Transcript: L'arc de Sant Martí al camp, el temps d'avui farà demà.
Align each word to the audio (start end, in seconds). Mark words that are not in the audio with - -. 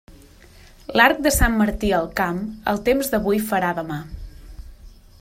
L'arc 0.99 1.19
de 1.27 1.33
Sant 1.35 1.59
Martí 1.59 1.91
al 1.97 2.09
camp, 2.21 2.41
el 2.73 2.83
temps 2.89 3.13
d'avui 3.15 3.45
farà 3.51 3.71
demà. 3.83 4.03